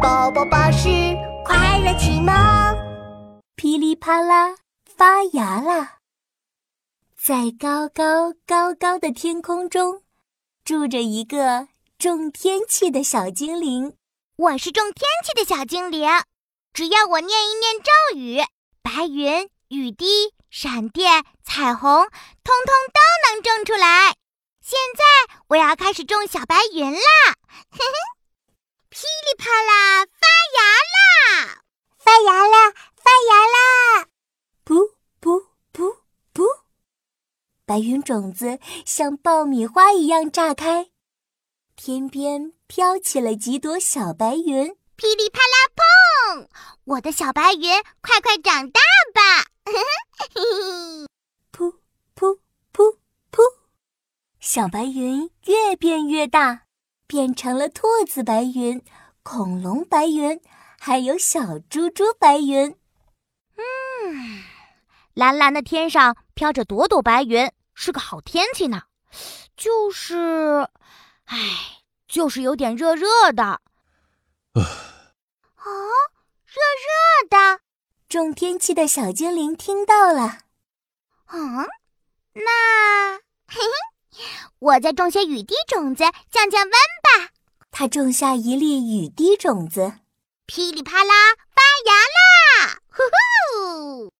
[0.00, 0.88] 宝宝巴士
[1.44, 2.32] 快乐启蒙，
[3.54, 4.56] 噼里啪啦
[4.96, 5.98] 发芽啦！
[7.22, 10.02] 在高高高高的天空中，
[10.64, 11.68] 住着一个
[11.98, 13.94] 种天气的小精灵。
[14.36, 16.08] 我是种天气的小精灵，
[16.72, 18.40] 只要我念一念咒语，
[18.80, 22.04] 白云、雨滴、闪电、彩虹，
[22.42, 24.14] 通通都能种出来。
[24.62, 27.00] 现在我要开始种小白云啦！
[27.70, 28.19] 嘿嘿。
[28.90, 30.60] 噼里啪啦，发芽
[30.96, 31.62] 啦！
[31.96, 34.08] 发芽啦，发芽啦！
[34.64, 35.98] 噗噗噗
[36.34, 36.44] 噗，
[37.64, 40.90] 白云种子像爆米花一样炸开，
[41.76, 44.76] 天边飘起了几朵小白云。
[44.96, 46.48] 噼里啪啦，砰！
[46.86, 47.70] 我的小白云，
[48.02, 48.80] 快快长大
[49.14, 49.46] 吧！
[51.52, 51.76] 噗
[52.16, 52.40] 噗
[52.72, 52.98] 噗
[53.30, 53.40] 噗，
[54.40, 56.64] 小白云越变越大。
[57.10, 58.80] 变成了兔子白云、
[59.24, 60.40] 恐龙白云，
[60.78, 62.76] 还有小猪猪白云。
[63.56, 64.44] 嗯，
[65.14, 68.82] 蓝蓝的天上飘着朵朵白云，是个好天气呢。
[69.56, 70.68] 就是，
[71.24, 71.36] 唉，
[72.06, 73.42] 就是有点热热的。
[73.42, 73.60] 啊，
[76.46, 77.60] 热热的。
[78.08, 80.42] 种天气的小精灵听到了。
[81.32, 81.66] 嗯，
[82.34, 83.16] 那，
[83.48, 83.90] 嘿嘿。
[84.58, 86.99] 我再种些雨滴种子，降降温吧。
[87.80, 89.94] 他种下一粒雨滴种子，
[90.44, 91.14] 噼里啪啦
[91.48, 91.94] 发芽
[92.68, 92.78] 啦！
[92.90, 92.96] 呼
[94.04, 94.12] 呼！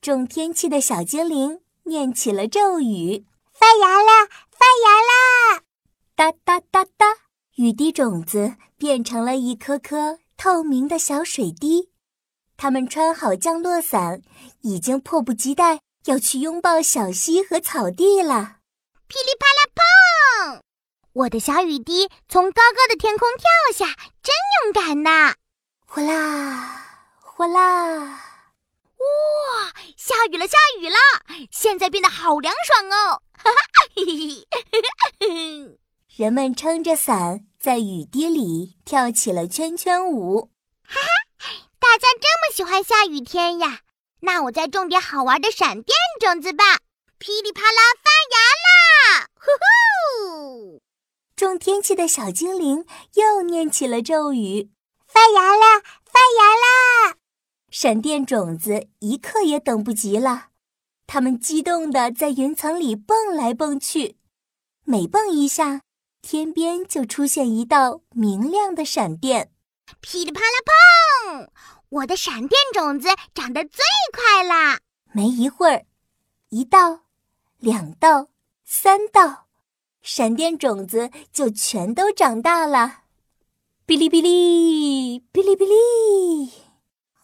[0.00, 5.62] 种天气的小精灵念起了咒语：发芽啦，发芽啦！
[6.16, 7.18] 哒哒哒哒，
[7.56, 11.90] 雨滴种子变成了一颗颗透明的小水滴。
[12.56, 14.22] 它们穿好降落伞，
[14.62, 18.56] 已经迫不及待要去拥抱小溪和草地了。
[19.06, 19.59] 噼里啪啦砰！
[21.12, 25.34] 我的小雨滴从高高的天空跳下，真勇敢呐！
[25.84, 26.86] 哗啦
[27.20, 28.00] 哗啦，
[28.96, 29.72] 哇！
[29.96, 30.96] 下雨了，下雨了！
[31.50, 33.22] 现在变得好凉爽哦！
[33.32, 34.46] 哈哈，嘿嘿
[35.18, 35.78] 嘿！
[36.16, 40.52] 人们撑着伞，在雨滴里跳起了圈圈舞。
[40.84, 41.00] 哈
[41.38, 41.48] 哈，
[41.80, 43.80] 大家这么喜欢下雨天呀？
[44.20, 46.78] 那我再种点好玩的闪电种子吧！
[47.18, 47.80] 噼里啪啦！
[49.34, 50.82] 呼呼！
[51.34, 54.70] 种天气的小精灵又念起了咒语：
[55.08, 57.16] 发芽啦，发芽啦！
[57.68, 60.50] 闪电种子一刻也等不及了，
[61.08, 64.16] 它们激动地在云层里蹦来蹦去，
[64.84, 65.80] 每蹦一下，
[66.22, 69.50] 天边就出现一道明亮的闪电。
[70.00, 71.48] 噼里啪啦砰！
[71.88, 74.78] 我的闪电种子长得最快啦！
[75.10, 75.84] 没一会儿，
[76.50, 77.00] 一道。
[77.58, 78.28] 两道、
[78.64, 79.48] 三道，
[80.02, 83.02] 闪电种子就全都长大了。
[83.86, 86.52] 哔哩哔哩，哔哩哔哩。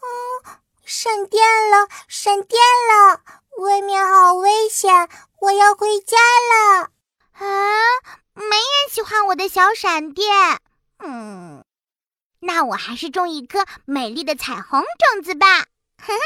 [0.00, 2.60] 哦，闪电了，闪电
[2.90, 3.22] 了！
[3.58, 5.08] 外面好危险，
[5.40, 6.90] 我要回家了。
[7.32, 7.46] 啊，
[8.34, 10.28] 没人喜欢我的小闪电。
[10.98, 11.64] 嗯，
[12.40, 15.46] 那我还是种一颗美丽的彩虹种子吧。
[15.96, 16.20] 哈哈。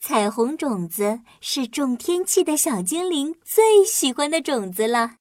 [0.00, 5.16] 彩虹种子是种天气的小精灵最喜欢的种子了。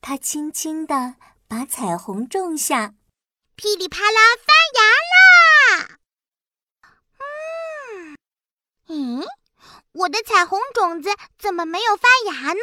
[0.00, 1.16] 它轻轻地
[1.46, 2.94] 把彩虹种下，
[3.56, 4.80] 噼里啪啦发芽
[5.14, 5.98] 啦！
[7.18, 8.16] 嗯，
[8.86, 9.26] 咦，
[9.92, 12.60] 我的彩虹种子怎么没有发芽呢？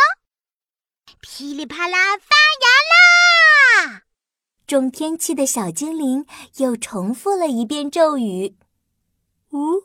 [1.21, 4.03] 噼里啪啦发芽啦！
[4.65, 6.25] 种天气的小精灵
[6.55, 8.57] 又重复了一遍咒语。
[9.51, 9.83] 呜，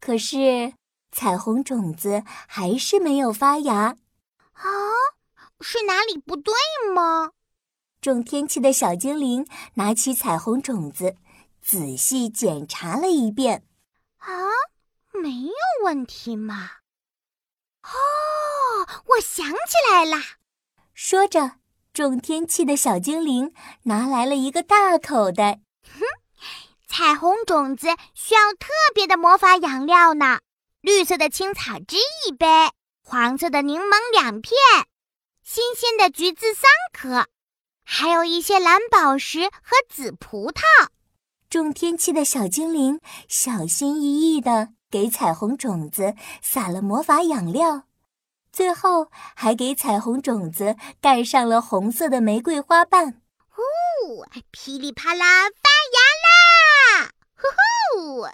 [0.00, 0.74] 可是。
[1.10, 3.96] 彩虹种子还是没有发芽，
[4.52, 4.62] 啊，
[5.60, 6.54] 是哪里不对
[6.94, 7.32] 吗？
[8.00, 11.16] 种天气的小精灵拿起彩虹种子，
[11.60, 13.64] 仔细检查了一遍，
[14.18, 14.28] 啊，
[15.12, 15.52] 没有
[15.84, 16.70] 问题嘛。
[17.82, 19.54] 哦，我想起
[19.92, 20.22] 来啦！
[20.94, 21.56] 说着，
[21.92, 23.52] 种天气的小精灵
[23.84, 25.60] 拿来了一个大口袋。
[25.82, 26.00] 哼，
[26.86, 30.38] 彩虹种子需要特别的魔法养料呢。
[30.80, 31.96] 绿色的青草汁
[32.26, 32.46] 一杯，
[33.02, 34.54] 黄色的柠檬两片，
[35.50, 37.26] 新鲜的橘子三颗，
[37.82, 40.60] 还有一些蓝宝石和紫葡萄。
[41.48, 47.84] 种天气的小精灵小心翼翼地给彩虹种子撒了魔法养料，
[48.52, 53.22] 最后还给彩虹种子盖上了红色的玫瑰花瓣。
[53.48, 53.62] 呼，
[54.50, 57.10] 噼里啪啦发芽啦！
[57.34, 57.48] 呼
[58.20, 58.28] 呼。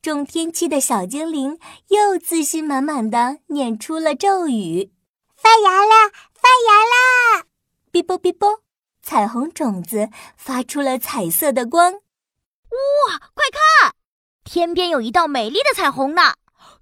[0.00, 1.58] 种天气的小精灵
[1.88, 4.92] 又自信满满的念出了咒语
[5.40, 7.46] ：“发芽啦，发芽啦！”
[7.90, 8.60] 哔啵哔啵，
[9.02, 11.94] 彩虹种子发出了彩色的光。
[11.94, 13.94] 哇，快看，
[14.44, 16.34] 天边有一道美丽的彩虹呢！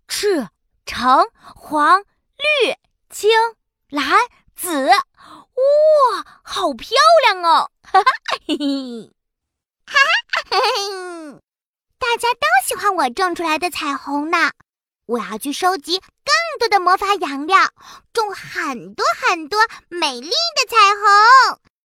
[0.07, 0.49] 赤、
[0.85, 2.75] 橙、黄、绿、
[3.09, 3.31] 青、
[3.89, 4.05] 蓝、
[4.57, 7.71] 紫，哇，好漂亮哦！
[7.83, 8.11] 哈哈
[8.47, 9.11] 嘿嘿，
[9.87, 9.95] 哈
[10.33, 11.41] 哈嘿嘿，
[11.99, 14.51] 大家都喜欢我种出来的彩虹呢。
[15.09, 17.57] 我要去收集更多的魔法养料，
[18.13, 19.59] 种很多很多
[19.89, 20.77] 美丽的彩
[21.57, 21.61] 虹。